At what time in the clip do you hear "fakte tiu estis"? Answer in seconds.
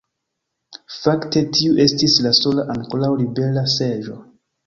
1.01-2.17